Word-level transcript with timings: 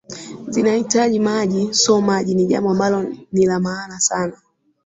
zinahitaji 0.49 1.19
maji 1.19 1.73
so 1.73 2.01
maji 2.01 2.35
ni 2.35 2.45
jambo 2.45 2.71
ambalo 2.71 3.09
ni 3.31 3.45
la 3.45 3.59
maana 3.59 3.99
sana 3.99 4.41